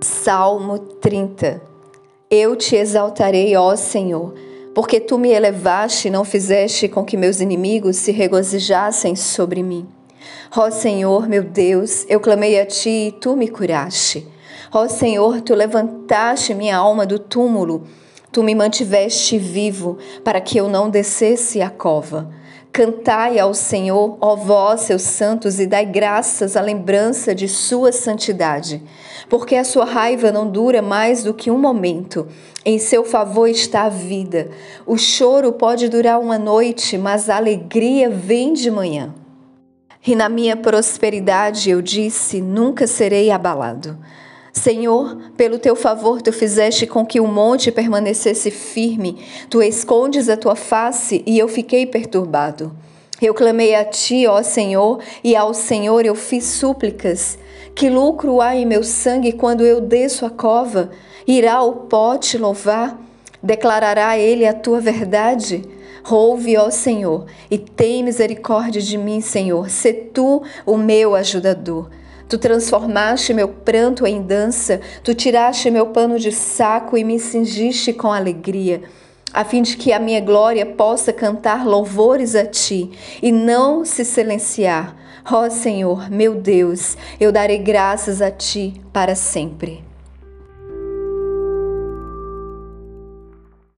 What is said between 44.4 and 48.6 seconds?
Senhor, pelo teu favor, tu fizeste com que o monte permanecesse